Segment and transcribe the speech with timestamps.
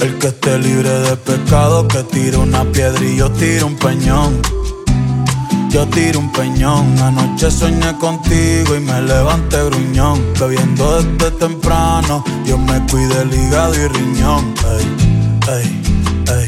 [0.00, 4.42] El que esté libre de pecado, que tire una piedra y yo tiro un peñón.
[5.70, 10.20] Yo tiro un peñón, anoche soñé contigo y me levanté gruñón.
[10.40, 14.54] Bebiendo desde temprano, Dios me cuide el hígado y riñón.
[14.72, 14.86] Ey,
[15.54, 15.82] ey,
[16.36, 16.46] ey.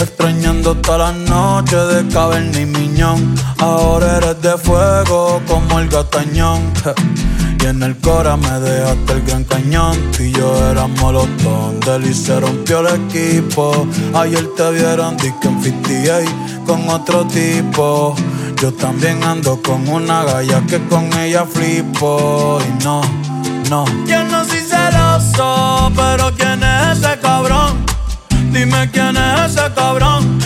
[0.00, 3.36] Extrañando todas las noches de caverna y miñón.
[3.58, 6.72] Ahora eres de fuego como el gatañón.
[7.66, 9.96] En el cora me dejaste el gran cañón.
[10.20, 11.26] Y yo éramos los
[11.84, 13.88] Del y se rompió el equipo.
[14.14, 16.30] Ayer te vieron disque en 58
[16.64, 18.14] con otro tipo.
[18.62, 22.60] Yo también ando con una galla que con ella flipo.
[22.60, 23.00] Y no,
[23.68, 23.84] no.
[24.06, 27.84] Yo no soy celoso, pero ¿quién es ese cabrón?
[28.52, 30.38] Dime quién es ese cabrón.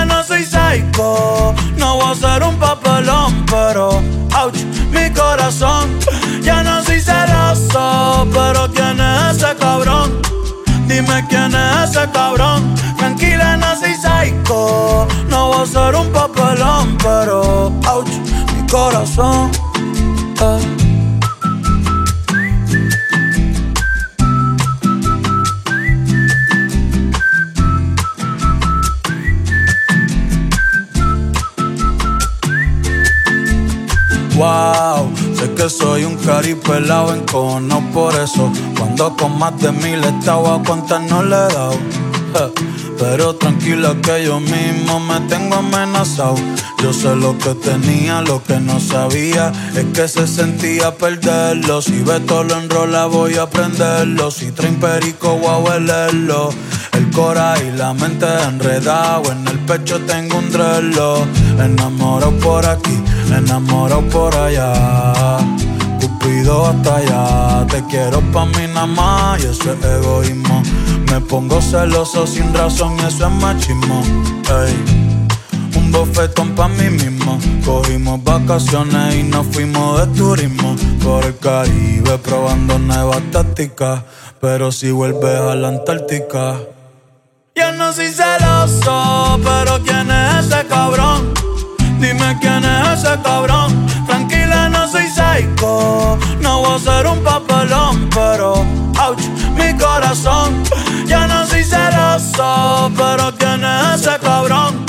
[0.00, 1.54] Tranquila, no soy psycho.
[1.76, 4.02] No voy a ser un papelón, pero
[4.40, 4.56] ouch,
[4.92, 5.98] mi corazón.
[6.42, 10.22] Ya no soy celoso, pero ¿quién es ese cabrón?
[10.86, 12.74] Dime quién es ese cabrón.
[12.96, 15.06] Tranquila, no soy psycho.
[15.28, 18.10] No voy a ser un papelón, pero ouch,
[18.54, 19.50] mi corazón.
[20.40, 20.79] Eh.
[34.40, 39.70] Wow, sé que soy un cari pelado en cono, por eso cuando con más de
[39.70, 41.78] mil estaba a cuántas no le he dado.
[42.98, 46.36] Pero tranquila que yo mismo me tengo amenazado.
[46.82, 51.82] Yo sé lo que tenía, lo que no sabía es que se sentía perderlo.
[51.82, 54.30] Si Beto lo enrola voy a aprenderlo.
[54.30, 56.50] Si traen perico voy a huelerlo.
[56.92, 59.32] El cora y la mente enredado.
[59.32, 61.26] En el pecho tengo un drelo.
[61.58, 65.38] Enamorado por aquí, enamorado por allá.
[66.00, 67.66] Cupido hasta allá.
[67.66, 70.62] Te quiero pa' mí nada más y eso es egoísmo.
[71.10, 74.02] Me pongo celoso sin razón y eso es machismo.
[74.48, 75.10] Ey
[75.76, 77.38] un bofetón pa' mí mismo.
[77.64, 84.02] Cogimos vacaciones y nos fuimos de turismo por el Caribe probando nuevas tácticas.
[84.40, 86.58] Pero si vuelves a la Antártica.
[87.54, 91.49] Yo no soy celoso, pero ¿quién es ese cabrón?
[92.00, 93.86] Dime quién es ese cabrón.
[94.06, 96.18] Tranquila, no soy psycho.
[96.40, 98.64] No voy a ser un papelón, pero
[99.06, 99.22] ouch,
[99.54, 100.62] mi corazón.
[101.06, 104.86] Yo no soy celoso, pero ¿quién es ese cabrón?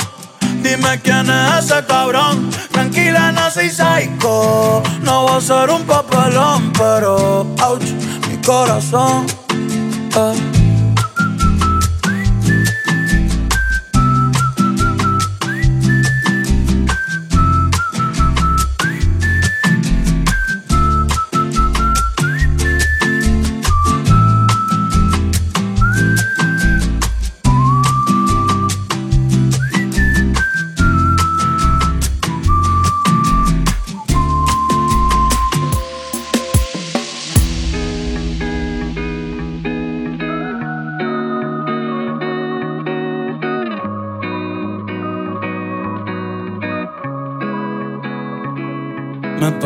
[0.63, 2.49] Dime quién es ese cabrón.
[2.71, 4.81] Tranquila, no soy psycho.
[5.03, 7.89] No voy a ser un papelón, pero ouch,
[8.29, 9.25] mi corazón.
[10.15, 10.50] Eh.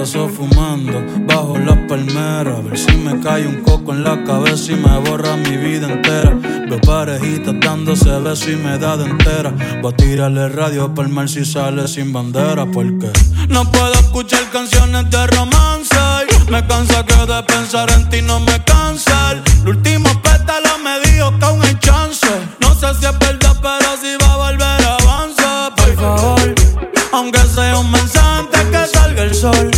[0.05, 2.59] Paso fumando bajo las palmeras.
[2.59, 5.91] A ver si me cae un coco en la cabeza y me borra mi vida
[5.91, 6.31] entera.
[6.69, 9.51] Veo parejitas dándose besos y me da de entera.
[9.81, 12.67] Voy a tirarle radio para el mar si sale sin bandera.
[12.67, 13.11] Porque
[13.49, 15.95] no puedo escuchar canciones de romance.
[16.51, 19.31] Me cansa que de pensar en ti no me cansa.
[19.31, 22.27] El último pétalo me dijo que aún hay chance.
[22.59, 25.73] No sé si es verdad, pero si va a volver avanza.
[25.75, 26.55] Por favor,
[27.11, 29.74] aunque sea un mensaje que salga el sol.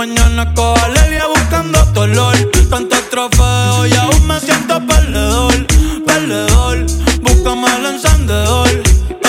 [0.00, 2.34] Mañana coja alegría buscando tu olor.
[2.70, 5.66] Tantos trofeos y aún me siento perdedor,
[6.06, 6.86] perdedor.
[7.20, 8.70] Búscame el encendedor.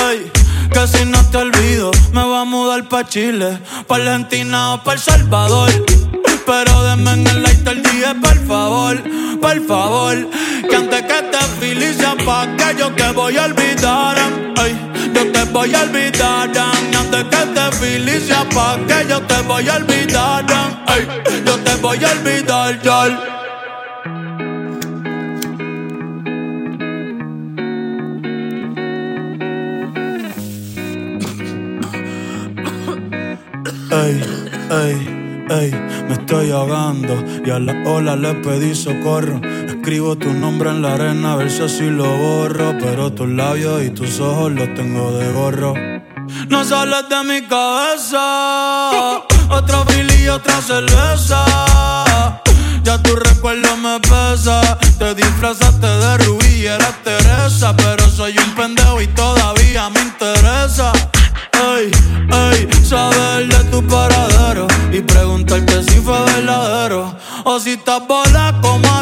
[0.07, 0.31] Ey,
[0.71, 4.93] que si no te olvido, me voy a mudar pa' Chile, pa' Argentina o pa'
[4.93, 5.71] El Salvador.
[6.45, 9.03] Pero denme en el light día, por favor,
[9.41, 10.15] por favor.
[10.69, 14.15] Que antes que te felicia pa' que yo te voy a olvidar.
[14.55, 16.49] Ay, yo te voy a olvidar.
[16.99, 20.45] Antes que te felicia pa' que yo te voy a olvidar.
[20.87, 21.07] Ay,
[21.45, 23.01] yo te voy a olvidar, ya.
[33.91, 34.21] Ey,
[34.71, 35.21] ey.
[35.51, 35.69] Ey,
[36.07, 39.41] me estoy ahogando y a la ola le pedí socorro.
[39.81, 42.77] Escribo tu nombre en la arena, a ver si así lo borro.
[42.79, 45.73] Pero tus labios y tus ojos los tengo de gorro.
[46.49, 49.23] No sales de mi cabeza.
[49.49, 51.43] Otra fili y otra cerveza.
[52.83, 54.77] Ya tu recuerdo me pesa.
[54.99, 57.75] Te disfrazaste de rubí y eras Teresa.
[57.75, 60.93] Pero soy un pendejo y todavía me interesa.
[61.53, 61.91] Ey,
[62.29, 69.00] ey, saber de tu paradero y preguntarte si fue verdadero o si estás bola como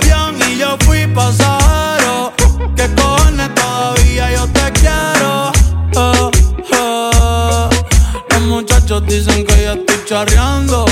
[9.09, 10.85] Dicen que ya estoy charreando.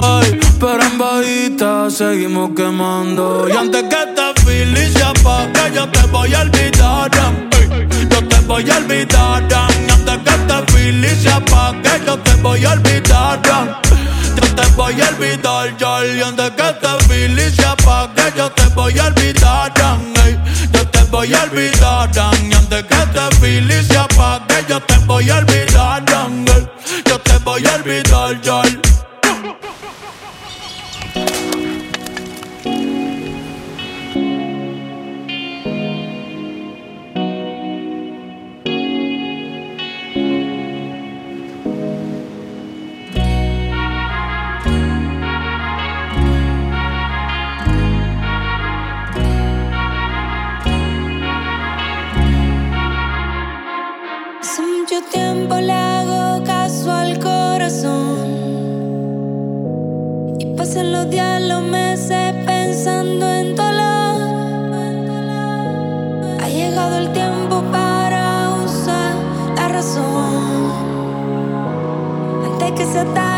[0.00, 3.46] Ay, pero en bajita seguimos quemando.
[3.46, 7.10] Y antes que esta feliz se apague, yo te voy a olvidar.
[7.60, 9.42] Eh, yo te voy a olvidar.
[9.50, 13.42] Y antes que esta feliz se apague, yo te voy a olvidar.
[14.34, 16.04] Yo te voy a olvidar, yo.
[16.06, 19.38] Y antes que esta feliz se apague, yo te voy a olvidar
[21.10, 26.04] voy a olvidar, y antes que te fili se apague, yo te voy a olvidar,
[26.14, 26.68] Angel.
[27.06, 28.87] Yo te voy a olvidar, Joel.
[60.68, 64.20] Pasan los días, los meses pensando en dolor.
[66.42, 69.14] Ha llegado el tiempo para usar
[69.56, 70.70] la razón.
[72.44, 73.37] Antes que se acabe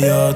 [0.00, 0.32] yo,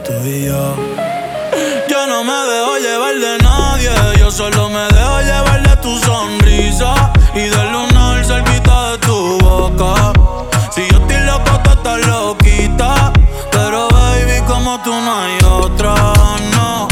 [2.09, 7.43] no me dejo llevar de nadie, yo solo me dejo llevar de tu sonrisa y
[7.43, 10.13] del lunar cerquita de tu boca.
[10.71, 13.13] Si yo estoy loco, tú estás loquita,
[13.53, 15.95] pero baby, como tú no hay otra,
[16.53, 16.89] no.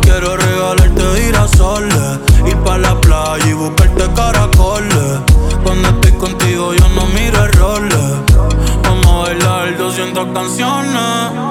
[0.00, 5.20] Quiero regalarte girasoles, ir pa' la playa y buscarte caracoles.
[5.62, 7.94] Cuando estoy contigo, yo no miro el errores.
[8.84, 11.50] Vamos a bailar 200 canciones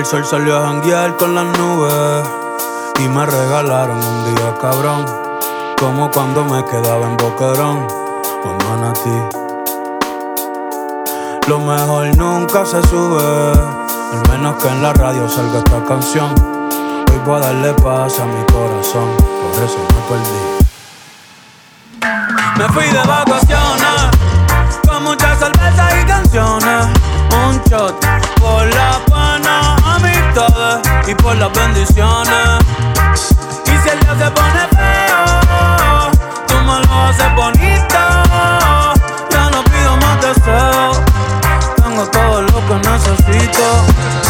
[0.00, 2.26] El sol salió a janguear con las nubes
[3.00, 5.04] y me regalaron un día cabrón,
[5.78, 7.86] como cuando me quedaba en Boquerón
[8.42, 9.10] con ti.
[11.48, 13.52] Lo mejor nunca se sube,
[14.12, 16.34] al menos que en la radio salga esta canción.
[17.10, 20.40] Hoy voy a darle paz a mi corazón, por eso me perdí.
[22.56, 24.08] Me fui de vacaciones,
[24.88, 26.86] con muchas cervezas y canciones.
[27.46, 28.00] Un shot
[28.40, 28.99] por la
[31.06, 32.60] y por las bendiciones.
[33.66, 36.10] Y si el día se pone feo,
[36.46, 37.98] tú me lo haces bonito.
[39.30, 41.00] Ya no pido más deseos
[42.06, 44.29] todo lo que necesito.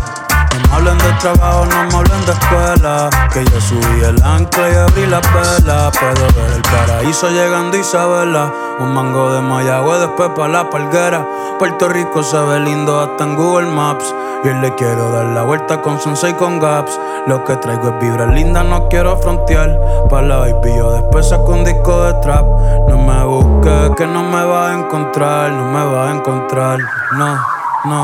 [0.53, 3.09] No me hablen de trabajo, no me hablen de escuela.
[3.33, 5.91] Que yo subí el ancla y abrí la vela.
[5.91, 8.51] Puedo ver el paraíso llegando Isabela.
[8.79, 11.25] Un mango de Mayagüe, después pa' la palguera.
[11.59, 14.13] Puerto Rico se ve lindo hasta en Google Maps.
[14.43, 16.99] Y le quiero dar la vuelta con Sunset con Gaps.
[17.27, 19.79] Lo que traigo es vibra linda, no quiero frontear.
[20.09, 22.45] Pa' la baby, yo después saco un disco de trap.
[22.89, 25.51] No me busques, que no me va a encontrar.
[25.51, 26.79] No me va a encontrar,
[27.13, 27.39] no,
[27.85, 28.01] no.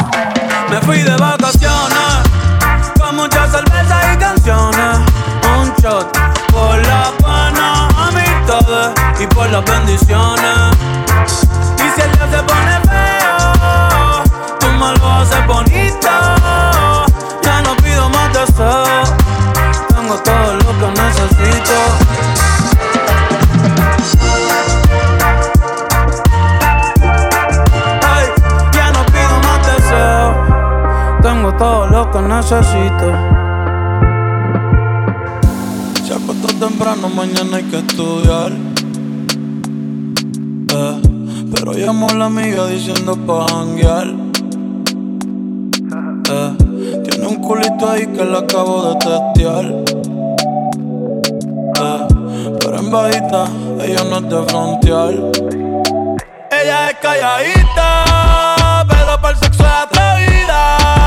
[0.70, 2.17] Me fui de vacaciones
[3.18, 5.00] muchas cervezas y canciones.
[5.60, 6.08] Un shot
[6.52, 10.78] por la buena amistades y por las bendiciones.
[11.78, 14.24] Y si el día se pone feo,
[14.60, 16.10] tú me lo haces bonito.
[17.42, 19.14] Ya no pido más deseos,
[19.90, 22.37] tengo todo lo que necesito.
[31.58, 33.12] Todo lo que necesito.
[36.06, 38.52] Se acostó temprano, mañana hay que estudiar.
[40.74, 41.02] Eh,
[41.54, 44.08] pero llamó la amiga diciendo pa' janguear.
[46.30, 46.58] Eh,
[47.10, 49.66] tiene un culito ahí que le acabo de testear.
[51.80, 52.08] Eh,
[52.60, 53.46] pero en bajita,
[53.82, 55.14] ella no es de frontear.
[56.52, 61.07] Ella es calladita, pero para el sexo es atrevida.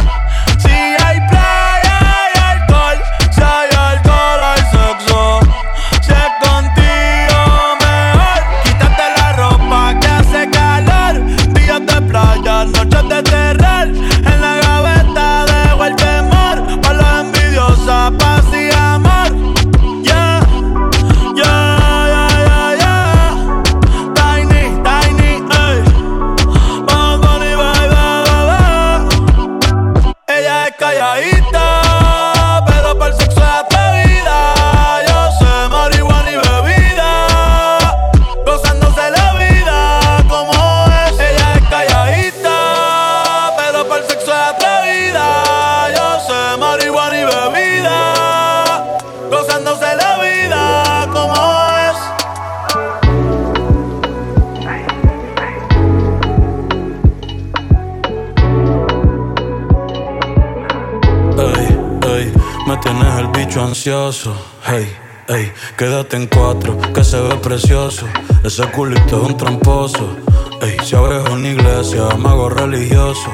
[63.51, 64.33] Bicho ansioso.
[64.65, 64.87] Hey,
[65.27, 68.05] ey, quédate en cuatro, que se ve precioso.
[68.45, 70.15] Ese culito es un tramposo.
[70.61, 73.29] Ey, si abres una iglesia, mago religioso.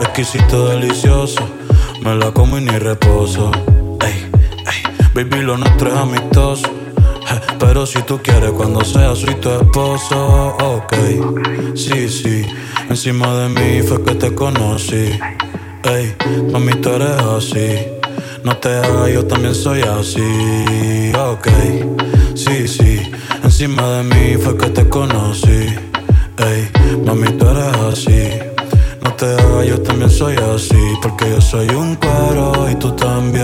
[0.00, 1.42] Exquisito, delicioso.
[2.00, 3.50] Me la como y ni reposo.
[4.02, 4.30] Ey,
[4.70, 4.82] ey,
[5.14, 6.68] baby, lo nuestro es amistoso.
[7.58, 10.94] Pero si tú quieres cuando sea soy tu esposo, ok.
[11.74, 12.46] Sí, sí,
[12.88, 15.18] encima de mí fue que te conocí.
[15.82, 16.14] Ey,
[16.52, 17.95] mami, tú eres así.
[18.46, 21.10] No te hagas, yo también soy así.
[21.18, 21.48] Ok,
[22.36, 23.02] sí, sí.
[23.42, 25.74] Encima de mí fue que te conocí.
[26.38, 26.70] Ey,
[27.04, 28.38] mami, tú eres así.
[29.02, 30.78] No te hagas, yo también soy así.
[31.02, 33.42] Porque yo soy un cuero y tú también.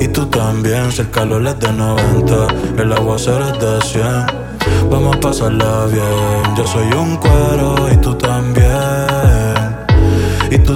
[0.00, 2.48] Y tú también, si el calor es de 90,
[2.78, 4.90] el agua es de 100.
[4.90, 6.56] Vamos a pasarla bien.
[6.56, 9.13] Yo soy un cuero y tú también.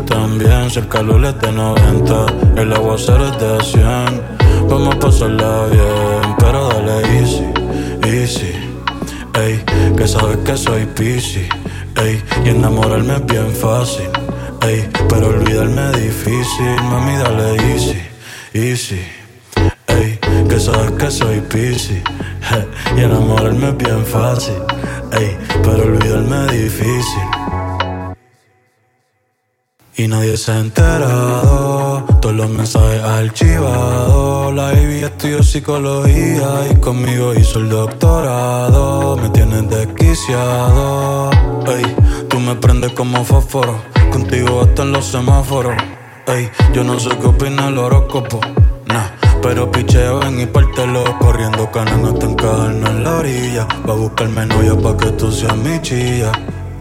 [0.08, 4.68] También, si el calor es de 90, el agua es de 100.
[4.68, 7.44] Vamos a pasarla bien, pero dale easy,
[8.04, 8.52] easy.
[9.34, 9.62] Ey,
[9.96, 11.48] que sabes que soy piscis.
[11.96, 14.08] Ey, y enamorarme es bien fácil.
[14.62, 16.82] Ey, pero olvidarme es difícil.
[16.84, 18.00] Mami, dale easy,
[18.54, 19.00] easy.
[19.86, 20.18] Ey,
[20.48, 22.02] que sabes que soy piscis.
[22.96, 24.54] Y enamorarme es bien fácil.
[25.12, 27.22] Ey, pero olvidarme es difícil.
[29.98, 34.54] Y nadie se ha enterado, todos los mensajes archivados.
[34.54, 39.16] La baby estudió psicología y conmigo hizo el doctorado.
[39.16, 41.30] Me tienes desquiciado,
[41.66, 41.96] ey,
[42.28, 43.82] tú me prendes como fósforo.
[44.12, 45.74] Contigo hasta en los semáforos,
[46.28, 48.40] ey, yo no sé qué opina el horóscopo,
[48.86, 49.08] nah.
[49.42, 54.46] Pero picheo en y pártelo Corriendo canan hasta encajarnos en la orilla Va a buscarme
[54.46, 56.32] novia pa' que tú seas mi chilla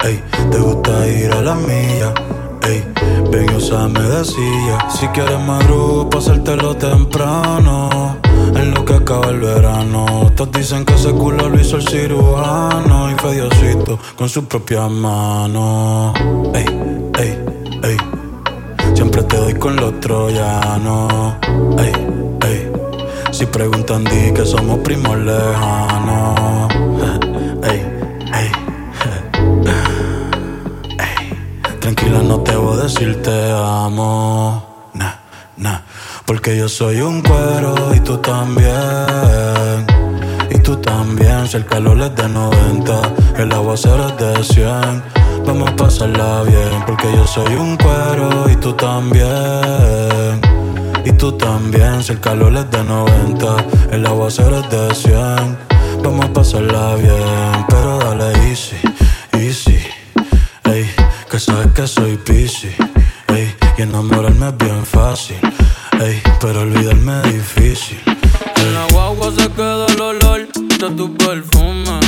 [0.04, 2.14] Ey, te gusta ir a la milla
[2.68, 2.84] Ey,
[3.32, 8.18] ven y úsame de silla Si quieres madrugo pa' hacértelo temprano
[8.56, 13.12] En lo que acaba el verano Todos dicen que ese culo lo hizo el cirujano
[13.12, 13.42] Y fue
[14.16, 16.14] con sus propias manos
[16.54, 16.66] Ey,
[17.20, 17.46] ey,
[17.84, 17.98] ey
[18.98, 21.36] Siempre te doy con los troyanos.
[21.78, 21.94] Ey,
[22.48, 22.72] ey.
[23.32, 26.17] Si preguntan, di que somos primos lejanos.
[31.88, 34.90] Tranquila, no te voy a decir te amo.
[34.94, 35.14] Nah,
[35.56, 35.80] nah.
[36.26, 39.88] Porque yo soy un cuero y tú también.
[40.50, 45.02] Y tú también, si el calor es de 90, el aguacero es de 100.
[45.46, 50.42] Vamos a pasarla bien, porque yo soy un cuero y tú también.
[51.06, 53.56] Y tú también, si el calor es de 90,
[53.92, 55.58] el aguacero es de 100.
[56.04, 58.76] Vamos a pasarla bien, pero dale easy,
[59.32, 59.80] easy.
[60.66, 60.86] Ey,
[61.38, 62.74] que sabes que soy piscis.
[63.28, 65.38] Ey, y enamorarme es bien fácil.
[66.02, 68.00] Ey, pero olvidarme es difícil.
[68.56, 72.00] En la guagua se queda el olor de tu perfume.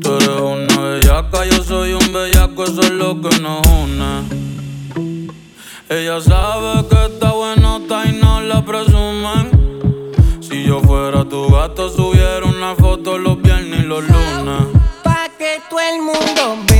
[0.00, 4.22] Tú eres una bellaca, yo soy un bellaco, eso es lo que nos une.
[5.90, 9.50] Ella sabe que está buenota y no la presumen.
[10.40, 14.64] Si yo fuera tu gato, subiera una foto los viernes y los lunes.
[15.02, 16.73] Pa' que todo el mundo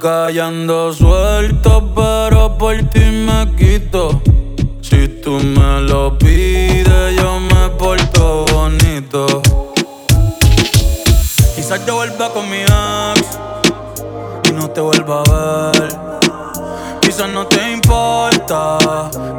[0.00, 4.22] callando suelto, pero por ti me quito.
[4.80, 9.42] Si tú me lo pides, yo me porto bonito.
[11.56, 13.38] Quizás yo vuelva con mi ex
[14.48, 15.88] y no te vuelva a ver.
[17.00, 18.78] Quizás no te importa,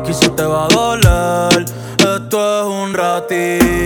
[0.05, 1.65] quizás te va a doler.
[1.97, 3.85] Esto es un ratito.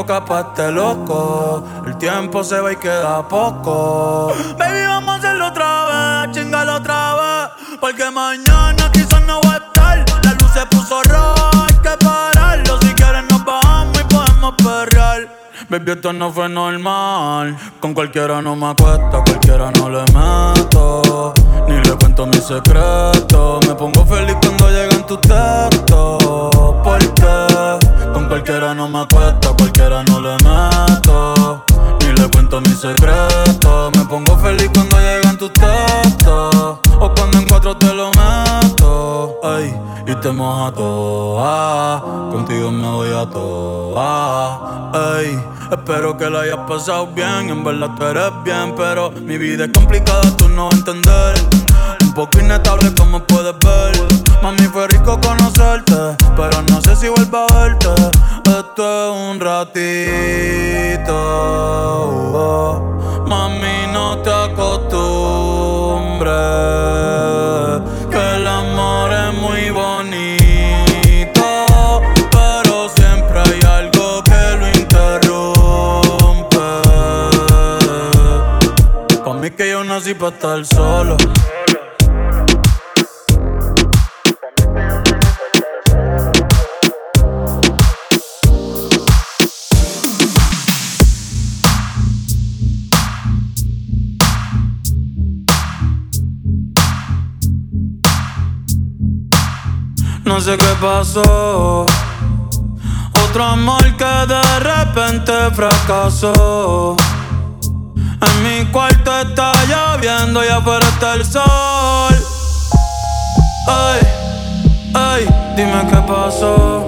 [0.00, 1.62] Loca pa' este loco.
[1.86, 4.32] El tiempo se va y queda poco.
[4.58, 7.78] Baby, vamos a hacerlo otra vez, chingalo otra vez.
[7.78, 10.04] Porque mañana quizás no va a estar.
[10.24, 12.80] La luz se puso roja, hay que pararlo.
[12.80, 15.28] Si quieres nos vamos y podemos perrear.
[15.68, 17.56] Baby, esto no fue normal.
[17.78, 21.34] Con cualquiera no me acuesto, cualquiera no le meto.
[21.68, 23.66] Ni le cuento mis secretos.
[23.68, 26.50] Me pongo feliz cuando llegan tus textos.
[26.82, 27.79] Porque con
[28.30, 31.64] cualquiera no me acuesto, cualquiera no le meto.
[32.00, 33.90] Ni le cuento mis secretos.
[33.96, 36.78] Me pongo feliz cuando llegan tus textos.
[37.00, 39.34] O cuando en cuatro te lo meto.
[39.42, 39.74] Ay,
[40.06, 42.00] y te moja toda.
[42.30, 44.90] Contigo me voy a toa.
[44.94, 45.38] Ay,
[45.72, 47.50] espero que la hayas pasado bien.
[47.50, 51.34] En verdad tú eres bien, pero mi vida es complicada, tú no entender.
[52.02, 52.94] Un poco inestable
[80.30, 81.16] estar solo
[100.40, 101.84] no sé qué pasó.
[103.24, 106.96] Otro amor que de repente fracasó.
[108.22, 112.14] En mi cuarto está lloviendo y afuera está el sol.
[113.66, 114.00] Ay,
[114.94, 116.86] ay, dime qué pasó.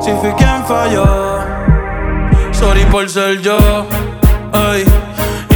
[0.00, 1.38] Si fui quien falló.
[2.52, 3.86] Sorry por ser yo.
[4.52, 4.84] Ay,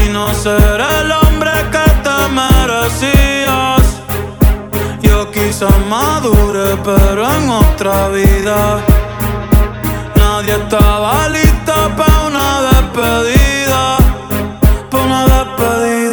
[0.05, 3.37] y no ser el hombre que te merecías.
[5.37, 8.81] Quizás madure, pero en otra vida.
[10.16, 13.36] Nadie estaba lista para una despedida.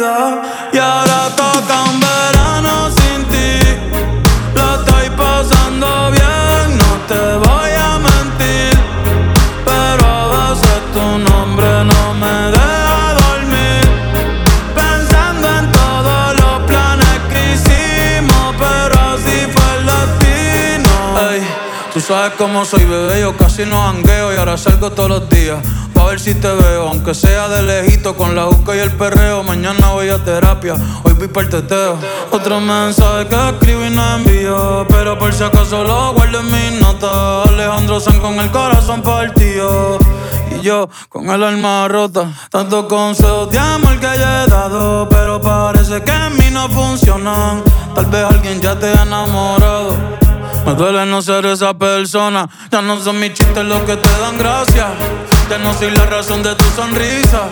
[0.04, 3.58] Y ahora toca un verano sin ti.
[4.54, 8.78] Lo estoy pasando bien, no te voy a mentir.
[9.64, 13.88] Pero a veces tu nombre no me deja dormir.
[14.74, 21.30] Pensando en todos los planes que hicimos, pero así fue el destino.
[21.30, 21.42] Ey,
[21.94, 25.60] tú sabes cómo soy, bebé, yo casi no hangueo y ahora salgo todos los días
[26.14, 29.42] ver si te veo, aunque sea de lejito con la juca y el perreo.
[29.42, 31.98] Mañana voy a terapia, hoy voy para el teteo.
[32.30, 36.80] Otro mensaje que escribo y no envío, pero por si acaso lo guardo en mis
[36.80, 37.48] notas.
[37.48, 39.98] Alejandro San con el corazón partido
[40.56, 42.30] y yo con el alma rota.
[42.48, 47.64] Tanto consejo de amor que ya he dado, pero parece que en mí no funcionan.
[47.92, 49.96] Tal vez alguien ya te ha enamorado.
[50.64, 52.48] Me duele no ser esa persona.
[52.70, 54.92] Ya no son mis chistes los que te dan gracia
[55.50, 57.48] ya no soy la razón de tu sonrisa.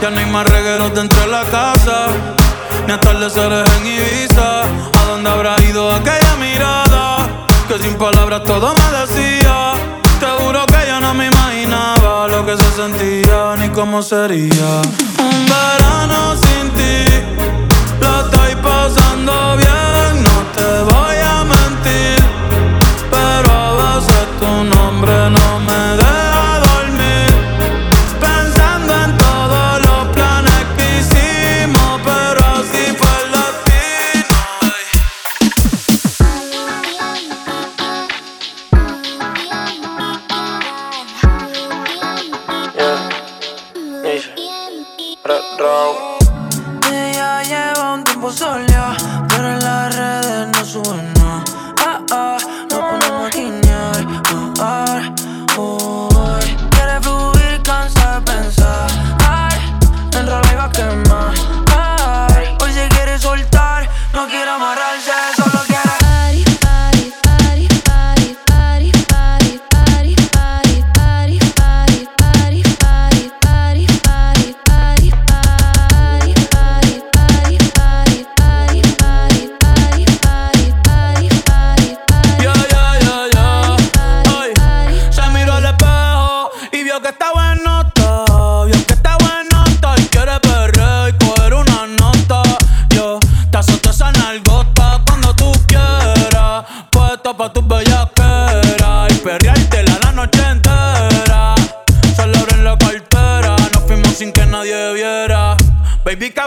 [0.00, 2.08] Ya no hay más regueros dentro de la casa.
[2.86, 4.62] Ni atardeceres en Ibiza.
[4.62, 7.26] ¿A dónde habrá ido aquella mirada?
[7.66, 9.72] Que sin palabras todo me decía.
[10.20, 14.82] Te juro que yo no me imaginaba lo que se sentía ni cómo sería.
[15.18, 17.04] Un verano sin ti.
[18.00, 22.22] Lo estoy pasando bien, no te voy a mentir.
[23.10, 26.19] Pero a veces tu nombre no me deja.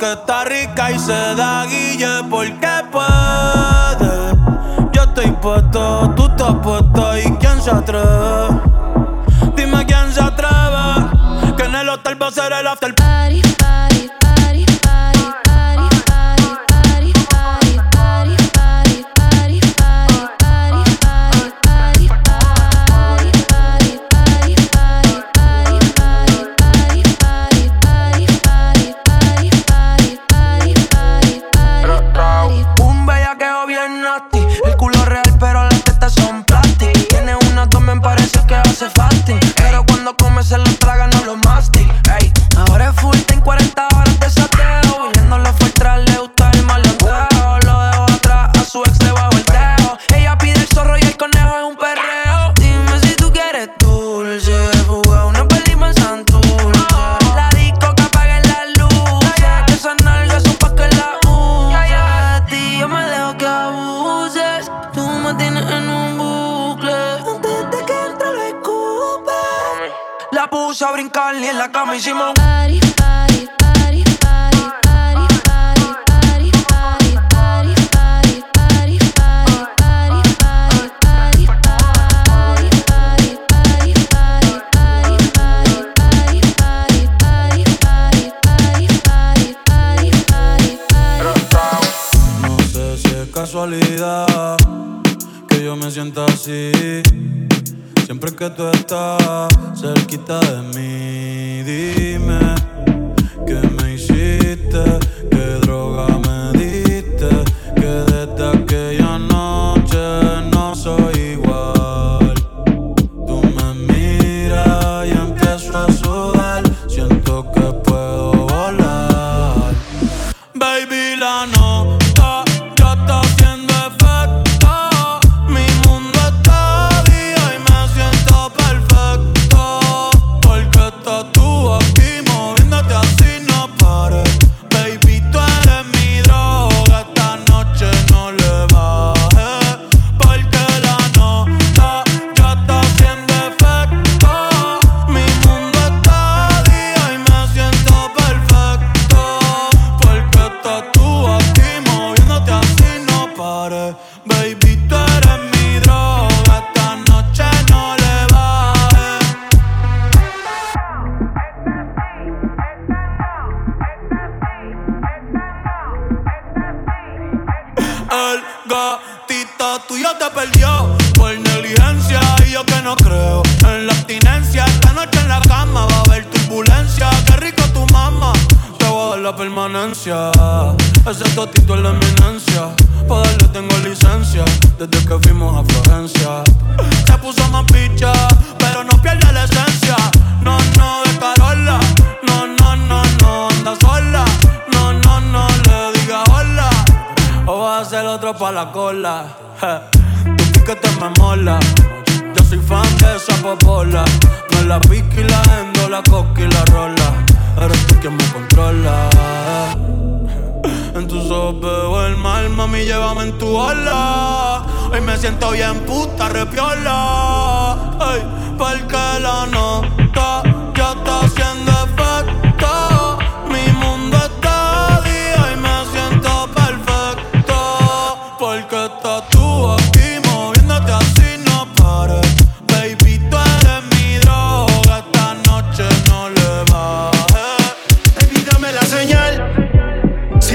[0.00, 2.69] que está rica y se da guille porque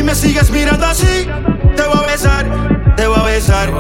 [0.05, 1.27] me sigues mirando así,
[1.75, 3.73] te voy a besar, te voy a besar.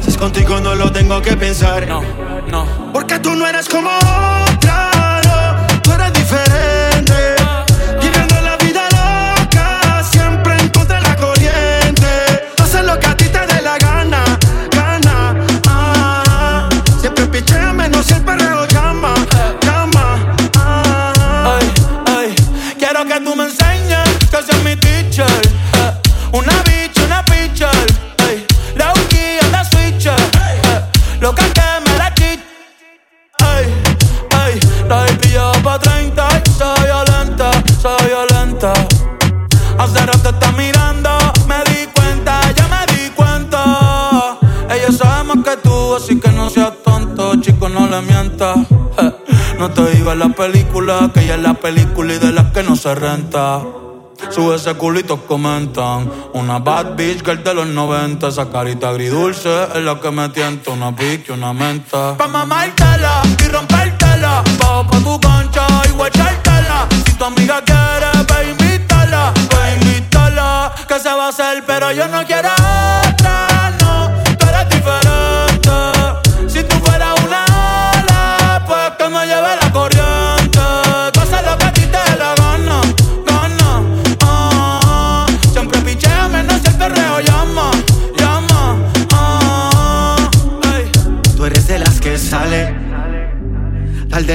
[0.00, 1.86] Si es contigo no lo tengo que pensar.
[1.88, 2.02] No,
[2.48, 2.92] no.
[2.92, 4.93] Porque tú no eres como otra.
[50.34, 53.62] película, que ella es la película y de las que no se renta.
[54.30, 56.10] Sube ese culitos comentan.
[56.32, 58.28] Una bad bitch que el de los 90.
[58.28, 60.70] Esa carita agridulce es la que me tienta.
[60.70, 62.16] Una pique, una menta.
[62.16, 64.42] Pa' mamártela y rompértela.
[64.58, 66.88] Bajo pa' tu concha y guachártela.
[67.06, 69.32] Si tu amiga quiere, pa' invítala.
[69.50, 70.74] Pa' invítala.
[70.88, 72.50] Que se va a hacer, pero yo no quiero.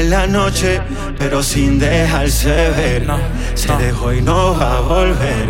[0.10, 0.82] la noche,
[1.18, 3.06] pero sin dejarse ver.
[3.54, 5.50] Se dejó y no va a volver.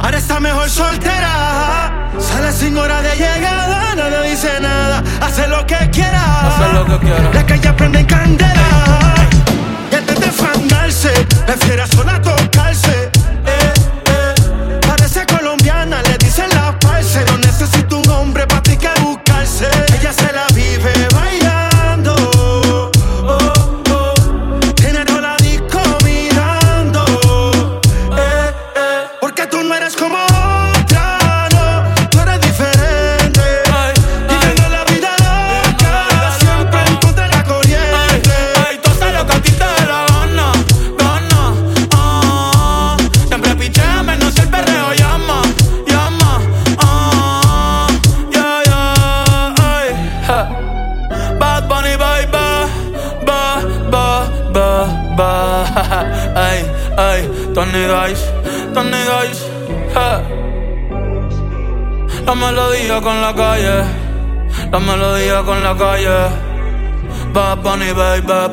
[0.00, 2.10] Ahora está mejor soltera.
[2.18, 5.02] Sale sin hora de llegada, no le dice nada.
[5.20, 6.48] Hace lo que quiera.
[6.48, 7.08] Hace lo que.
[7.32, 8.68] La calle prende en candela.
[9.92, 11.10] Y antes de fandarse,
[11.46, 12.37] prefiere sola todo.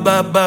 [0.06, 0.46] ba ba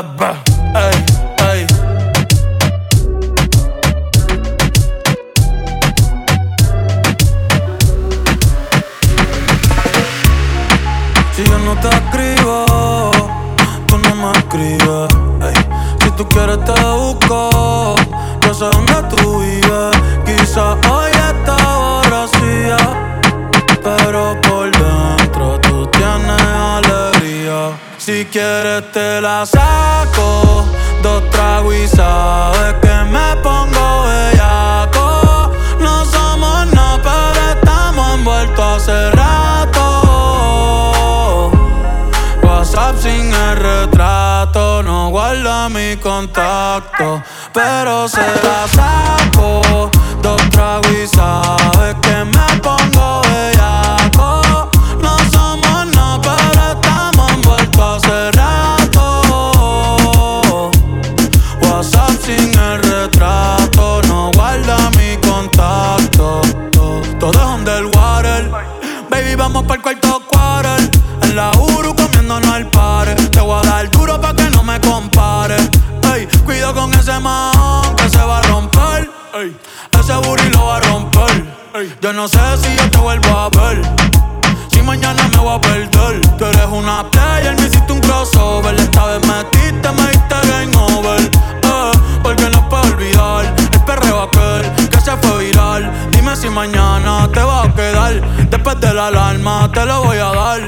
[98.79, 100.61] Después de la alarma te lo voy a dar.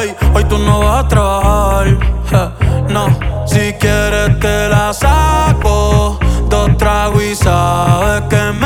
[0.00, 1.96] Ey, hoy tú no vas a trabajar.
[2.88, 3.06] no,
[3.46, 6.18] si quieres te la saco.
[6.48, 8.65] Dos tragos y sabes que me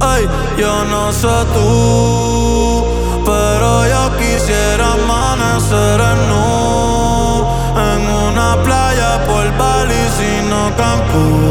[0.00, 2.84] Ay, yo no sé tú,
[3.24, 7.44] pero yo quisiera amanecer en nu
[7.74, 11.42] en una playa por Bali, sino Cancún.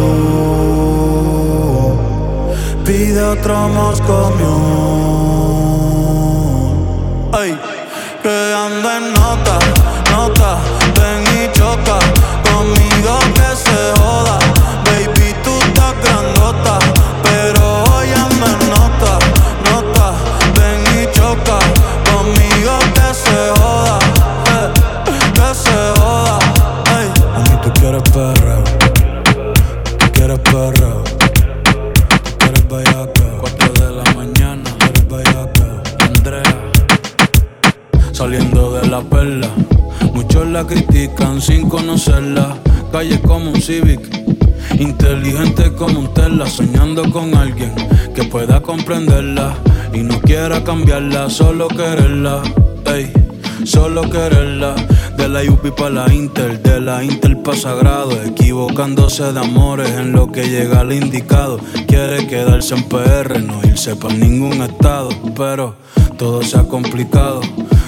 [2.86, 4.32] Pide otro Moscow
[28.14, 28.64] perreo,
[29.98, 32.62] tú quieres perreo, tú quieres.
[33.40, 35.06] Cuatro de la mañana, quieres
[36.00, 36.44] Andrea
[38.12, 39.50] saliendo de la perla.
[40.14, 42.56] Muchos la critican sin conocerla.
[42.92, 44.02] Calle como un Civic,
[44.80, 47.74] inteligente como un Tesla, soñando con alguien
[48.14, 49.56] que pueda comprenderla
[49.94, 52.42] y no quiera cambiarla, solo quererla.
[52.86, 53.12] Ey,
[53.64, 54.76] solo quererla.
[55.18, 60.14] De la UP para la Inter, de la Inter pa' Sagrado, equivocándose de amores en
[60.14, 61.60] lo que llega al indicado.
[61.88, 65.76] Quiere quedarse en PR, no irse para ningún estado, pero
[66.18, 67.42] todo se ha complicado.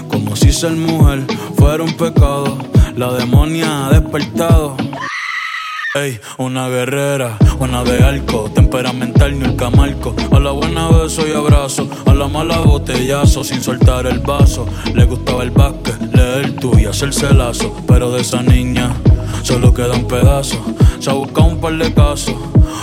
[0.08, 1.24] Como si ser mujer
[1.56, 2.58] fuera un pecado,
[2.96, 4.76] la demonia ha despertado.
[5.96, 10.16] Ey, una guerrera, una de arco, temperamental ni el camarco.
[10.32, 14.66] A la buena beso y abrazo, a la mala botellazo sin soltar el vaso.
[14.96, 17.76] Le gustaba el básquet, leer tú y hacerse lazo.
[17.88, 18.92] Pero de esa niña
[19.44, 20.58] solo queda un pedazo.
[20.98, 22.38] Se ha buscado un par de casos,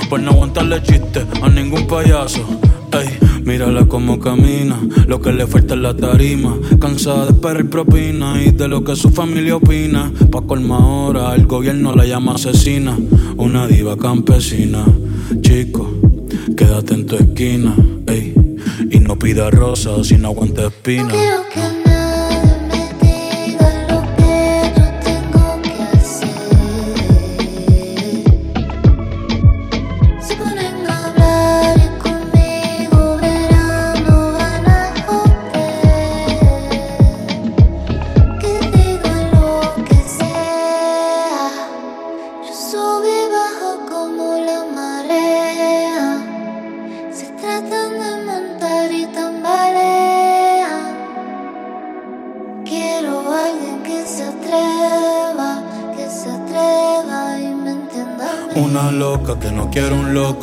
[0.08, 2.46] por no aguantarle chiste a ningún payaso.
[2.92, 6.56] Ey, mírala como camina, lo que le falta es la tarima.
[6.80, 10.12] Cansada de esperar propina y de lo que su familia opina.
[10.30, 12.96] Pa' colma ahora, el gobierno la llama asesina.
[13.36, 14.84] Una diva campesina.
[15.40, 15.90] Chico,
[16.56, 17.74] quédate en tu esquina,
[18.06, 18.34] ey.
[18.90, 21.12] Y no pida rosas si no aguanta espina.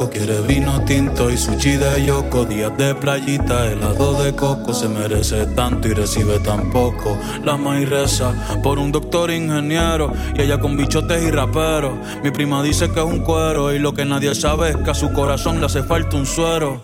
[0.06, 2.46] Quiere vino tinto y sushi de yoko.
[2.46, 7.18] Días de playita, helado de coco, se merece tanto y recibe tan poco.
[7.44, 8.32] La maíz reza
[8.62, 11.94] por un doctor ingeniero y ella con bichotes y raperos.
[12.24, 14.94] Mi prima dice que es un cuero y lo que nadie sabe es que a
[14.94, 16.84] su corazón le hace falta un suero.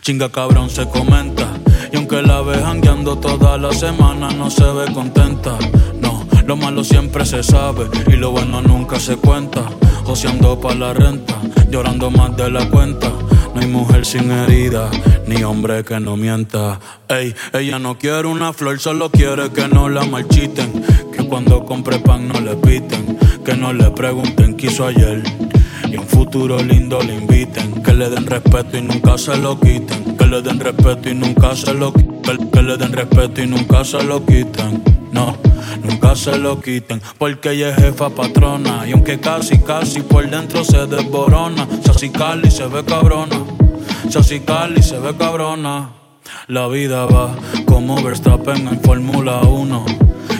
[0.00, 1.46] Chinga cabrón se comenta.
[1.92, 5.58] Y aunque la ve jangueando toda la semana, no se ve contenta.
[6.00, 9.68] No, lo malo siempre se sabe y lo bueno nunca se cuenta.
[10.10, 11.40] Joseando pa' la renta,
[11.70, 13.12] llorando más de la cuenta.
[13.54, 14.90] No hay mujer sin herida,
[15.28, 16.80] ni hombre que no mienta.
[17.08, 20.84] Ey, ella no quiere una flor, solo quiere que no la marchiten.
[21.12, 23.16] Que cuando compre pan no le piten.
[23.44, 25.22] Que no le pregunten qué hizo ayer.
[25.88, 27.80] Y un futuro lindo le inviten.
[27.80, 30.16] Que le den respeto y nunca se lo quiten.
[30.16, 32.50] Que le den respeto y nunca se lo quiten.
[32.50, 34.99] Que le den respeto y nunca se lo quiten.
[35.12, 35.36] No,
[35.82, 37.00] nunca se lo quiten.
[37.18, 38.86] Porque ella es jefa patrona.
[38.86, 41.66] Y aunque casi, casi por dentro se desborona.
[41.84, 43.44] Se así Cali se ve cabrona.
[44.08, 45.90] Se así Cali se ve cabrona.
[46.46, 47.34] La vida va
[47.66, 49.86] como Verstappen en Fórmula 1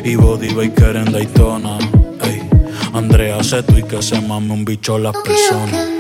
[0.05, 1.79] y Body Baker en Daytona.
[2.23, 2.43] Ey,
[2.93, 6.00] Andrea Seto y que se mame un bicho las personas.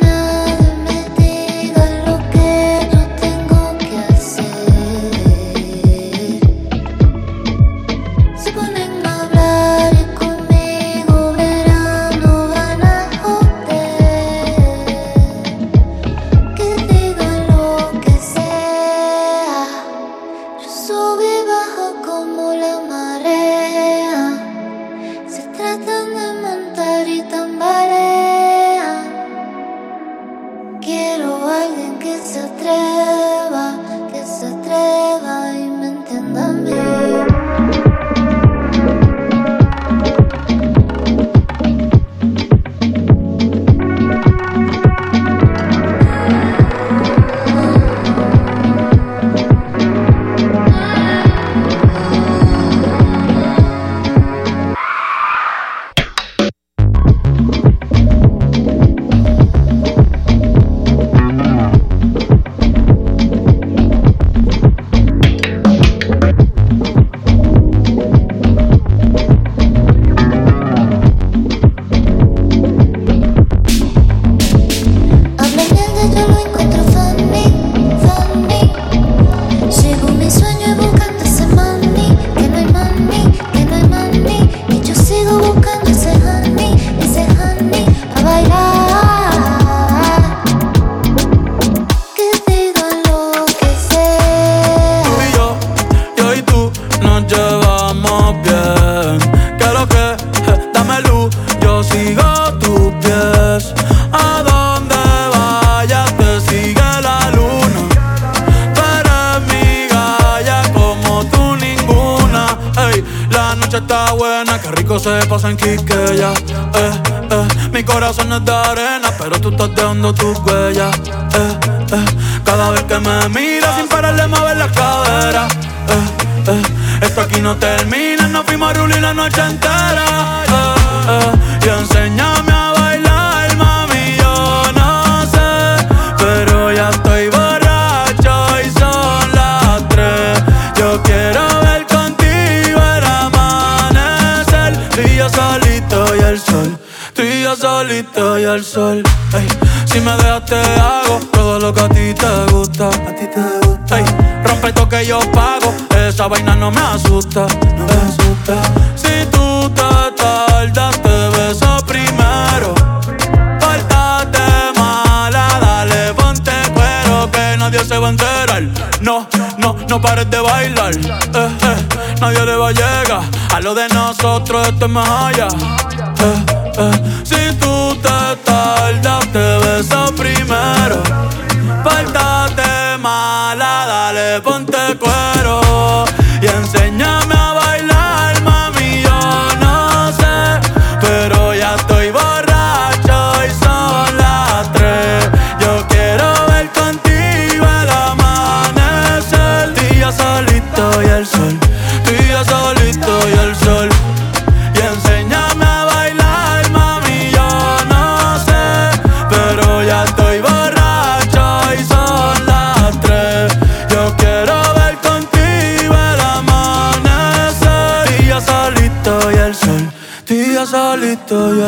[174.60, 175.89] Nosotros esto es más allá.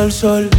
[0.03, 0.52] al sol.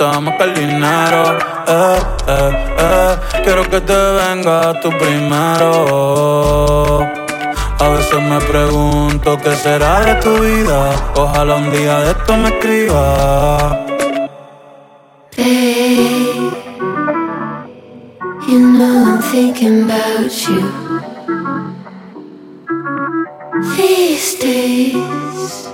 [0.00, 0.82] Solito y el
[4.44, 4.80] sol.
[4.82, 5.70] tu primero.
[7.78, 10.90] A veces me pregunto qué será de tu vida.
[11.16, 13.86] Ojalá un día de esto me escriba.
[15.36, 16.52] Babe,
[18.48, 20.62] you know I'm thinking about you.
[23.76, 25.68] These days,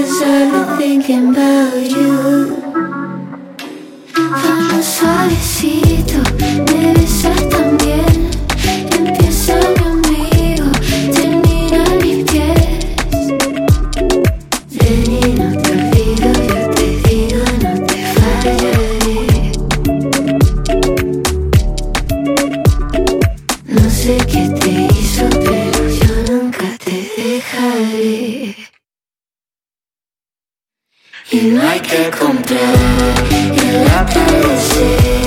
[0.00, 2.56] cause I've been thinking about you.
[4.14, 6.22] Vamos suavecito,
[31.50, 32.74] no hay que comprar
[33.30, 35.19] el atardecer.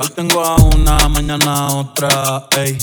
[0.00, 2.76] Hoy tengo a una, mañana otra, ey.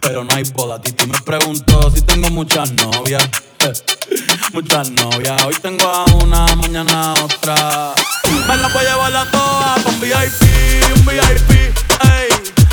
[0.00, 3.22] Pero no hay boda, Titi me pregunto si tengo muchas novias.
[3.60, 3.72] eh.
[4.52, 7.94] Muchas novias, hoy tengo a una, mañana otra.
[8.48, 11.50] Me la voy a llevar a todas con VIP, un VIP,
[12.04, 12.28] ey.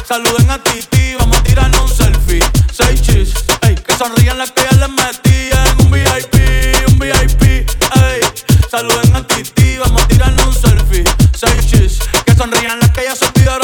[0.08, 2.44] Saluden a Titi, vamos a tirarnos un selfie.
[2.72, 3.76] Seis chis, ey.
[3.76, 8.22] Que sonrían las que ya les metí en un VIP, un VIP, ey.
[8.70, 11.04] Saluden a Titi, vamos a tirarnos un selfie.
[11.36, 13.61] Seis chis, que sonrían las que ya se olvidaron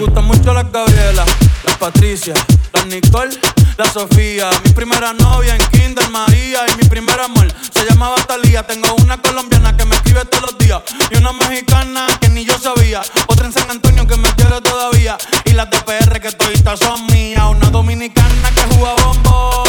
[0.00, 1.24] gustan mucho las Gabriela,
[1.64, 2.32] las Patricia,
[2.72, 3.36] las Nicole,
[3.76, 4.48] la Sofía.
[4.64, 8.66] Mi primera novia en Kinder María y mi primer amor se llamaba Talía.
[8.66, 10.80] Tengo una colombiana que me escribe todos los días
[11.10, 13.02] y una mexicana que ni yo sabía.
[13.26, 17.06] Otra en San Antonio que me quiere todavía y las de PR que todavía son
[17.08, 17.44] mías.
[17.50, 19.68] Una dominicana que juega bombón,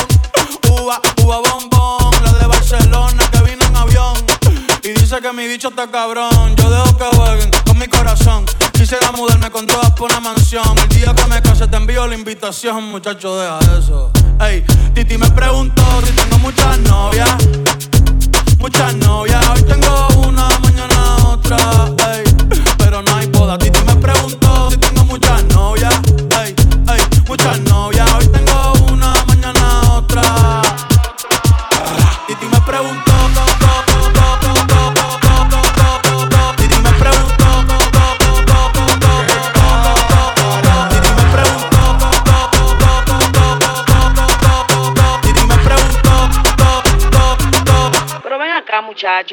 [0.69, 2.23] uva, uva bombón.
[2.23, 4.13] La de Barcelona que vino en avión
[4.81, 6.55] y dice que mi bicho está cabrón.
[6.55, 8.45] Yo dejo que jueguen con mi corazón.
[8.91, 10.77] Quisiera mudarme con todas por una mansión.
[10.77, 14.11] El día que me case te envío la invitación, muchacho, deja eso.
[14.41, 17.37] Ey, Titi me preguntó si tengo muchas novias.
[18.59, 21.57] Muchas novias, hoy tengo una, mañana otra.
[22.11, 22.23] Ey,
[22.77, 23.57] pero no hay boda.
[23.57, 25.90] Titi me preguntó si tengo muchas novias.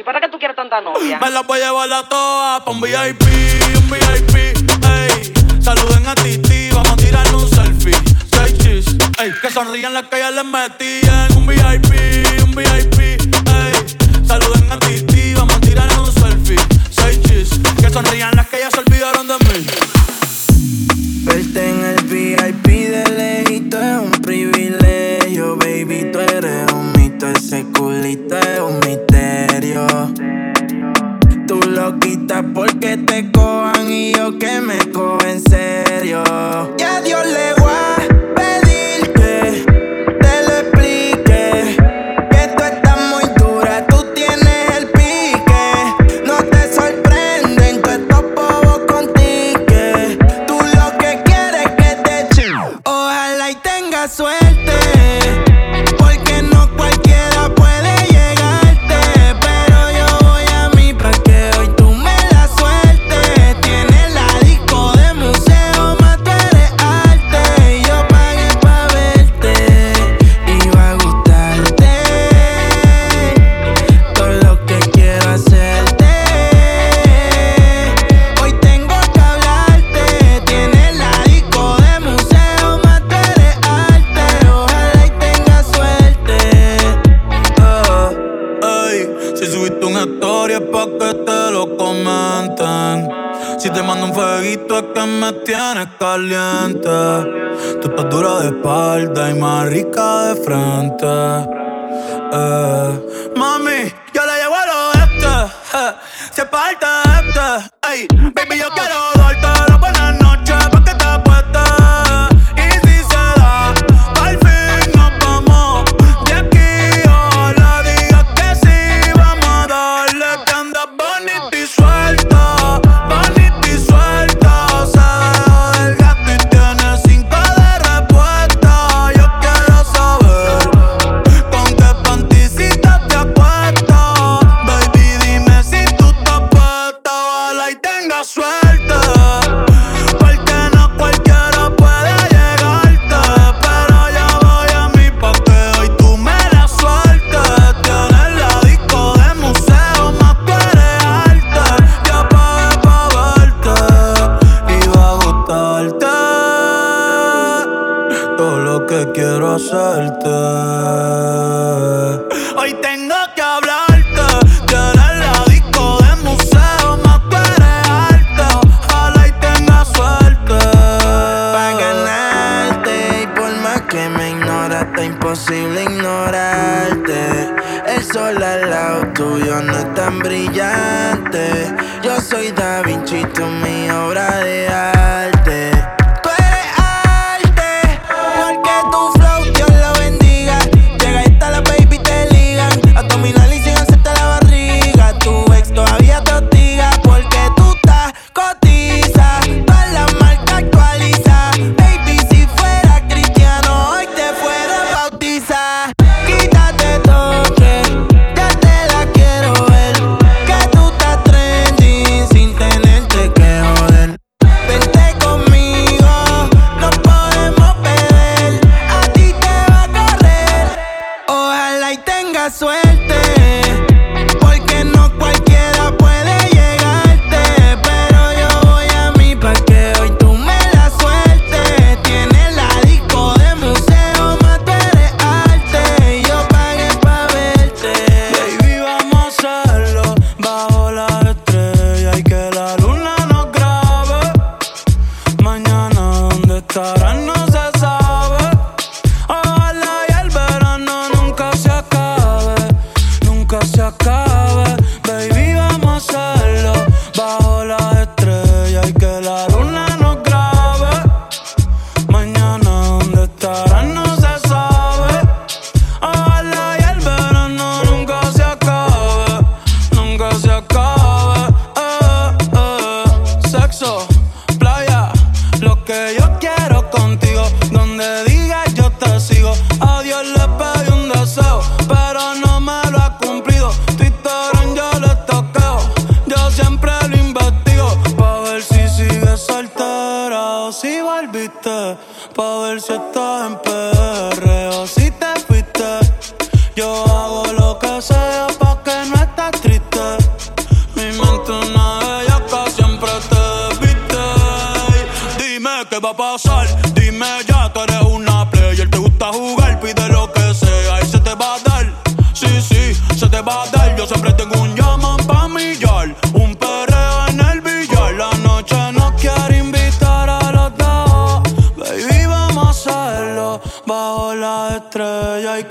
[0.05, 1.19] para qué tú quieres tanta novia?
[1.19, 3.23] Me las voy a llevar a todas pa' un VIP,
[3.77, 5.33] un VIP, ey.
[5.61, 7.95] Saluden a Titi, vamos a tirar un selfie.
[8.33, 8.87] Seis chis,
[9.19, 9.31] ey.
[9.43, 11.37] Que sonrían las que ya les metían.
[11.37, 14.27] Un VIP, un VIP, ey.
[14.27, 16.57] Saluden a Titi, vamos a tirar un selfie.
[16.91, 19.67] Seis chis, que sonrían las que ya se olvidaron de mí.
[21.25, 26.11] Verte en el VIP de lejito es un privilegio, baby.
[26.11, 29.18] Tú eres un mito, ese culito es un mito.
[31.49, 36.23] Tú lo quitas porque te cojan y yo que me cojo en serio.
[36.79, 37.58] Y a Dios le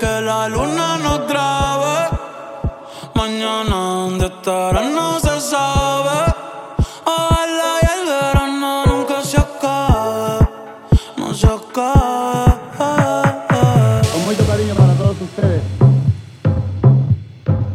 [0.08, 1.96] que la luna nos grabe.
[3.14, 4.94] Mañana, ¿dónde estarán?
[4.94, 6.18] No se sabe.
[7.04, 10.48] Ojalá y el verano nunca se acabe.
[11.16, 12.52] No se acabe.
[14.12, 15.62] Con mucho cariño para todos ustedes.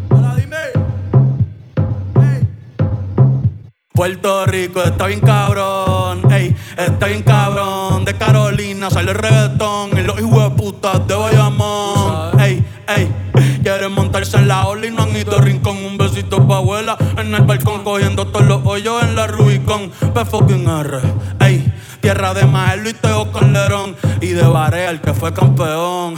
[0.09, 0.63] Ahora dime.
[2.27, 2.39] Ey.
[3.93, 8.05] Puerto Rico está bien cabrón, ey, está bien cabrón.
[8.05, 12.22] De Carolina sale el reggaetón y los hijos de putas de Bayamón,
[12.87, 13.11] ey.
[13.63, 15.77] Quieren montarse en la ola y no han ido a rincón.
[15.77, 19.89] Un besito pa' abuela en el balcón cogiendo todos los hoyos en la Rubicon.
[20.13, 20.99] P fucking R,
[21.39, 21.73] ey.
[22.01, 23.95] Tierra de Maelo y Teo Calderón.
[24.19, 26.15] Y de Barea, el que fue campeón.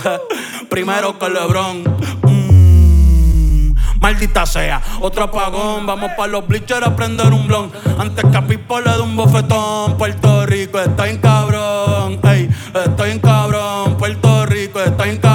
[0.70, 1.84] Primero que Lebron.
[2.24, 5.86] Mm, Maldita sea, otro apagón.
[5.86, 7.72] Vamos pa' los bleachers a prender un blon.
[8.00, 9.96] Antes que a Pipo le dé un bofetón.
[9.98, 12.20] Puerto Rico está en cabrón.
[12.24, 12.50] Ey,
[12.84, 13.96] estoy en cabrón.
[13.98, 15.35] Puerto Rico está en cabrón.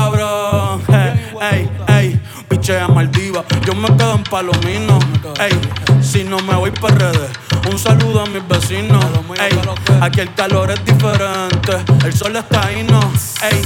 [2.71, 2.87] Ey, ey, ey.
[2.87, 3.45] Pichea Maldiva.
[3.67, 4.99] Yo me quedo en Palomino.
[5.41, 7.31] Ey, si no me voy para redes.
[7.71, 9.05] Un saludo a mis vecinos.
[9.41, 9.59] Ey,
[10.01, 11.79] aquí el calor es diferente.
[12.05, 13.01] El sol está ahí, no.
[13.43, 13.63] Ey,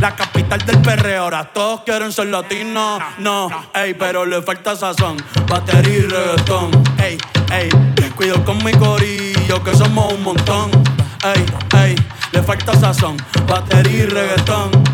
[0.00, 1.24] la capital del perreo.
[1.24, 3.02] Ahora todos quieren ser latinos.
[3.18, 5.16] No, ey, pero le falta sazón.
[5.48, 6.70] Batería y reggaetón.
[7.02, 7.18] Ey,
[7.52, 7.68] ey,
[8.16, 10.70] cuido con mi corillo que somos un montón.
[11.24, 11.44] Ey,
[11.82, 11.96] ey,
[12.32, 13.16] le falta sazón.
[13.48, 14.93] Batería y reggaetón.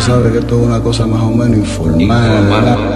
[0.00, 2.48] sabe que esto es una cosa más o menos informal.
[2.50, 2.95] Yo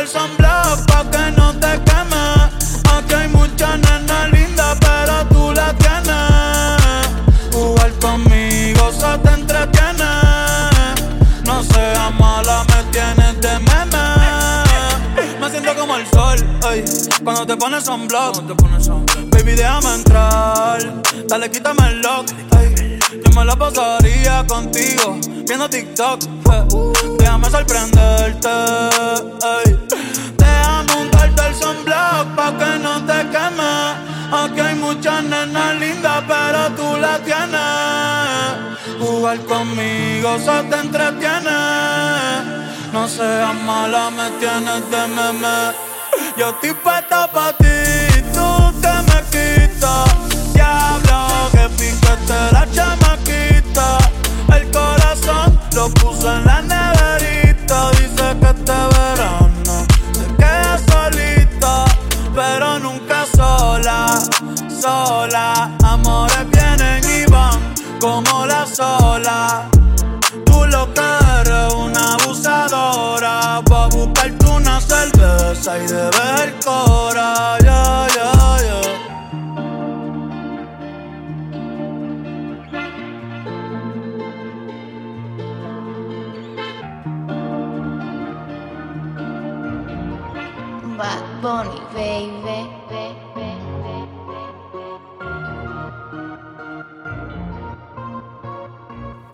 [0.00, 2.24] el sunblock pa' que no te queme.
[2.94, 7.08] Aquí hay mucha nena linda, pero tú la tienes.
[7.52, 10.12] Jugar conmigo se te entretiene.
[11.44, 14.04] No seas mala, me tienes de meme.
[15.40, 16.38] Me siento como el sol,
[16.72, 16.84] ey,
[17.22, 18.42] cuando te pones sunblock.
[19.30, 22.26] Baby, déjame entrar, dale, quítame el lock,
[22.58, 22.98] ey.
[23.24, 26.22] Yo me la pasaría contigo, viendo TikTok,
[26.52, 26.64] eh.
[27.18, 28.48] déjame sorprenderte,
[29.66, 29.83] ey.
[35.04, 37.60] Muchas nenas lindas, pero tú la tienes.
[38.98, 41.50] Jugar conmigo se te entretiene.
[42.90, 45.74] No seas mala, me tienes de meme.
[46.38, 50.08] Yo estoy puesta pa' ti, tú te me quitas.
[50.54, 53.98] Diablo, que piquete la chamaquita.
[54.56, 57.90] El corazón lo puso en la neverita.
[57.90, 59.43] Dice que este verano
[76.64, 77.58] cora.
[77.66, 77.82] Ya,
[78.16, 78.30] ya,
[78.66, 78.80] ya.
[90.98, 92.58] Bad Bunny, baby.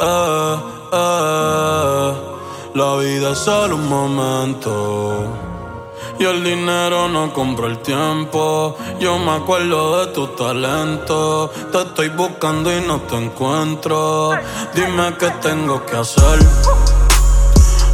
[0.03, 0.57] Eh,
[0.93, 2.12] eh,
[2.74, 5.39] la vida es solo un momento.
[6.21, 8.77] Y el dinero no compra el tiempo.
[8.99, 11.51] Yo me acuerdo de tu talento.
[11.73, 14.33] Te estoy buscando y no te encuentro.
[14.75, 16.39] Dime qué tengo que hacer.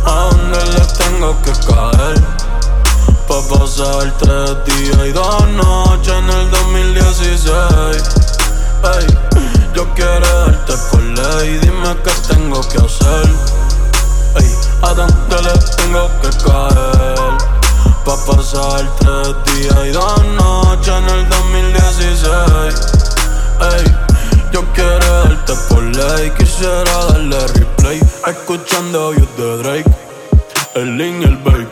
[0.04, 2.20] ¿A dónde le tengo que caer?
[3.28, 8.02] Pa' pasar tres días y dos noches en el 2016.
[8.92, 9.06] Ey,
[9.72, 13.30] yo quiero darte por ley, dime qué tengo que hacer.
[14.40, 14.52] Ey,
[14.82, 16.85] ¿a dónde le tengo que caer?
[18.46, 22.24] Pa' pasar tres días y dos noches en el 2016.
[23.60, 23.84] Ey,
[24.52, 28.00] yo quiero darte por ley, quisiera darle replay.
[28.26, 29.90] Escuchando You de Drake,
[30.74, 31.66] el Link el Babe.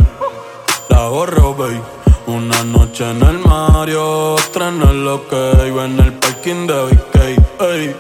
[0.89, 1.81] La gorro, babe.
[2.27, 7.17] Una noche en el Mario, otra en el OK, en el parking de BK.
[7.61, 7.97] Ey,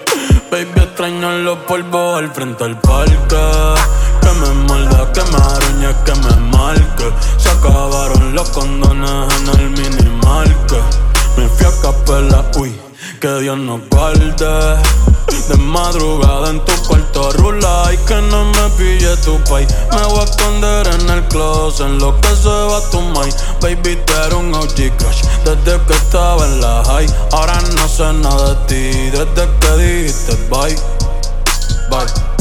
[0.51, 3.15] baby, extraño los polvos al frente del parque.
[4.41, 7.13] Me muerda, que me arañe, que me marque.
[7.37, 10.81] Se acabaron los condones en el minimarque.
[11.37, 12.75] Me fui a capela, uy,
[13.21, 14.83] que Dios nos guarde.
[15.49, 19.67] De madrugada en tu cuarto rula y que no me pille tu pay.
[19.93, 23.35] Me voy a esconder en el closet en lo que se va tu mind.
[23.61, 27.07] Baby, tú eres un OG crush desde que estaba en la high.
[27.33, 30.77] Ahora no sé nada de ti desde que dijiste bye,
[31.91, 32.34] bye.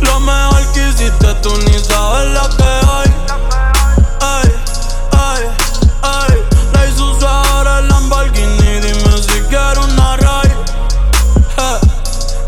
[0.00, 3.14] Lo mejor que hiciste tú ni sabes lo que hay.
[4.20, 4.52] Ay,
[5.12, 5.44] ay,
[6.02, 6.42] ay.
[6.72, 8.80] La hizo ahora el Lamborghini.
[8.80, 10.16] Dime si quiero una.
[11.60, 11.78] Eh,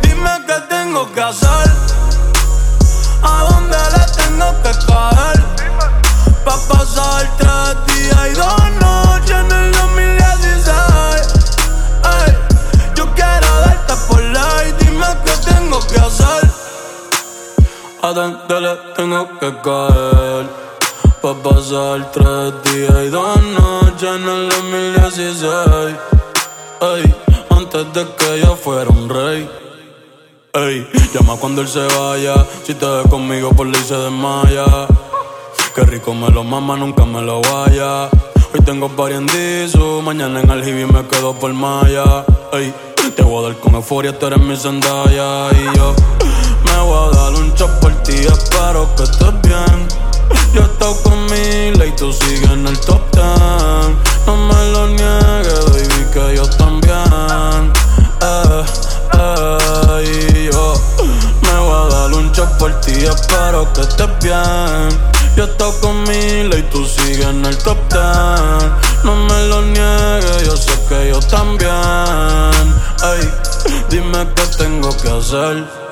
[0.03, 1.71] Dime qué tengo que hacer.
[3.23, 5.45] ¿A dónde le tengo que caer?
[6.45, 10.73] Pa' pasar tres días y dos noches en el 2016.
[12.05, 12.37] Ey,
[12.95, 14.73] yo quiero darte por ley.
[14.79, 16.50] Dime qué tengo que hacer.
[18.03, 20.47] ¿A le tengo que caer?
[21.21, 25.97] Pa' pasar tres días y dos noches en el 2016.
[26.81, 27.15] Ey,
[27.51, 29.47] antes de que yo fuera un rey.
[30.55, 32.47] Ey, llama cuando él se vaya.
[32.65, 34.65] Si te ve conmigo, por ley se desmaya.
[35.75, 38.09] Qué rico me lo mama, nunca me lo vaya.
[38.55, 39.17] Hoy tengo party
[40.03, 42.25] mañana en el Hibi me quedo por Maya.
[42.55, 42.73] Ey,
[43.15, 45.51] te voy a dar con euforia, tú eres mi sandalla.
[45.53, 45.95] Y yo
[46.71, 49.89] me voy a dar un shot por ti, espero que estés bien.
[50.53, 53.97] Yo estado con Mila y tú sigues en el top ten.
[54.27, 57.73] No me lo niegues, baby, que yo también.
[58.23, 58.65] Eh,
[59.15, 60.75] eh, yo
[61.43, 64.89] me voy a dar un shot por ti, espero que estés bien.
[65.37, 68.73] Yo estado con Mila y tú sigues en el top ten.
[69.05, 71.71] No me lo niegues, yo sé que yo también.
[73.03, 73.31] Ey,
[73.89, 75.90] dime qué tengo que hacer.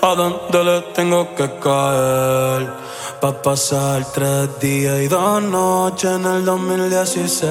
[0.00, 2.72] ¿A dónde le tengo que caer?
[3.20, 7.50] Pa' pasar tres días y dos noches en el 2016.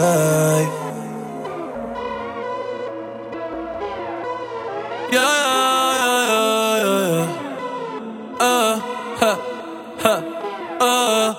[5.12, 5.20] Yeah,
[6.00, 6.28] yeah,
[6.80, 7.28] yeah,
[8.40, 8.80] uh,
[10.80, 11.34] uh,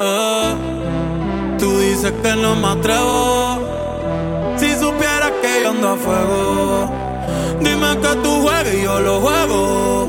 [0.00, 1.58] uh.
[1.58, 3.58] Tú dices que no me atrevo.
[4.56, 7.05] Si supieras que yo ando a fuego.
[7.60, 10.08] Dime que tú juegas y yo lo juego.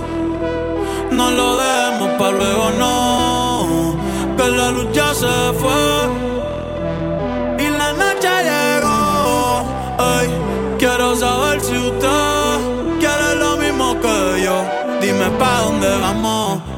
[1.11, 3.97] No lo dejemos pa' luego, no.
[4.37, 6.36] Que la ya se fue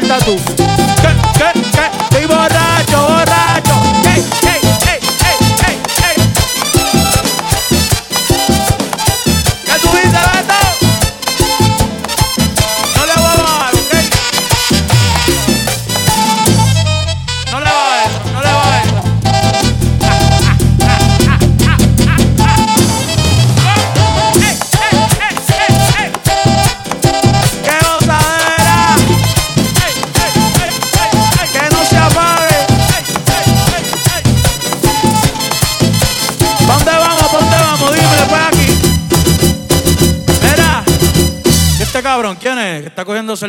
[0.00, 0.65] Falta tú.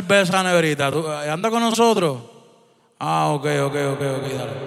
[0.08, 0.92] Cerveza neverita.
[0.92, 2.18] ¿Tú- ¿Anda con nosotros?
[3.00, 4.67] Ah, ok, ok, ok, ok, dale.